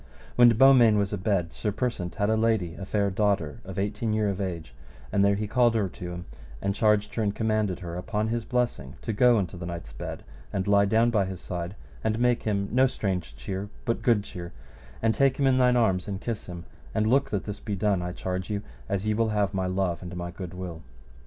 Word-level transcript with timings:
When 0.35 0.49
Beaumains 0.49 0.97
was 0.97 1.13
abed, 1.13 1.53
Sir 1.53 1.71
Persant 1.71 2.15
had 2.15 2.27
a 2.31 2.35
lady, 2.35 2.73
a 2.73 2.85
fair 2.87 3.11
daughter 3.11 3.59
of 3.63 3.77
eighteen 3.77 4.13
year 4.13 4.29
of 4.29 4.41
age, 4.41 4.73
and 5.11 5.23
there 5.23 5.35
he 5.35 5.45
called 5.45 5.75
her 5.75 5.83
unto 5.83 6.11
him, 6.11 6.25
and 6.59 6.73
charged 6.73 7.13
her 7.13 7.21
and 7.21 7.35
commanded 7.35 7.81
her 7.81 7.95
upon 7.95 8.29
his 8.29 8.43
blessing 8.43 8.95
to 9.03 9.13
go 9.13 9.37
unto 9.37 9.57
the 9.57 9.67
knight's 9.67 9.93
bed, 9.93 10.23
and 10.51 10.65
lie 10.67 10.85
down 10.85 11.11
by 11.11 11.25
his 11.25 11.39
side, 11.39 11.75
and 12.03 12.17
make 12.17 12.41
him 12.41 12.67
no 12.71 12.87
strange 12.87 13.35
cheer, 13.35 13.69
but 13.85 14.01
good 14.01 14.23
cheer, 14.23 14.51
and 15.03 15.13
take 15.13 15.37
him 15.37 15.45
in 15.45 15.59
thine 15.59 15.77
arms 15.77 16.07
and 16.07 16.19
kiss 16.19 16.47
him, 16.47 16.65
and 16.95 17.05
look 17.05 17.29
that 17.29 17.43
this 17.43 17.59
be 17.59 17.75
done, 17.75 18.01
I 18.01 18.11
charge 18.11 18.49
you, 18.49 18.63
as 18.89 19.05
ye 19.05 19.13
will 19.13 19.29
have 19.29 19.53
my 19.53 19.67
love 19.67 20.01
and 20.01 20.15
my 20.15 20.31
good 20.31 20.55
will. 20.55 20.81